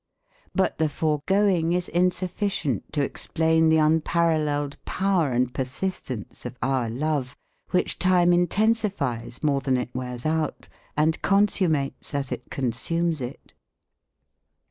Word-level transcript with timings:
But 0.55 0.79
the 0.79 0.89
foregoing 0.89 1.73
is 1.73 1.87
insufficient 1.87 2.91
to 2.93 3.03
explain 3.03 3.69
the 3.69 3.77
unparalleled 3.77 4.83
power 4.83 5.29
and 5.31 5.53
persistence 5.53 6.43
of 6.43 6.57
our 6.59 6.89
love 6.89 7.37
which 7.69 7.99
time 7.99 8.33
intensifies 8.33 9.43
more 9.43 9.61
than 9.61 9.77
it 9.77 9.93
wears 9.93 10.25
out, 10.25 10.67
and 10.97 11.21
consummates 11.21 12.15
as 12.15 12.31
it 12.31 12.49
consumes 12.49 13.21
it. 13.21 13.53